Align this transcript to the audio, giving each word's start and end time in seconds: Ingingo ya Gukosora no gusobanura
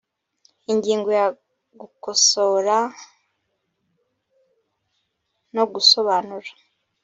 Ingingo 0.71 1.09
ya 1.19 1.27
Gukosora 1.79 2.77
no 5.55 5.63
gusobanura 5.73 6.49